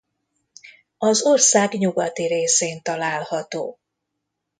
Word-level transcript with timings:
Az 0.97 1.21
ország 1.25 1.73
nyugati 1.73 2.27
részén 2.27 2.81
található. 2.81 3.79